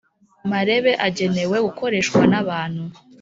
marebe 0.49 0.91
agenewe 1.07 1.57
gukoreshwa 1.65 2.21
n’ 2.31 2.33
abantu 2.41 2.83